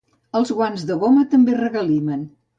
Els 0.39 0.51
guants 0.61 0.85
de 0.93 0.97
goma 1.05 1.27
també 1.35 1.61
regalimen. 1.61 2.27